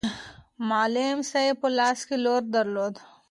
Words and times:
معلم 0.69 1.17
صاحب 1.29 1.55
په 1.61 1.67
لاس 1.77 1.99
کې 2.07 2.15
لور 2.23 2.41
درلود. 2.55 2.93